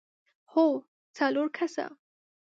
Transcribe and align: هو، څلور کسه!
هو، 0.53 0.65
څلور 1.17 1.47
کسه! 1.57 1.85